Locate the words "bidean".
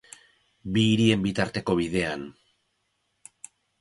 1.81-2.25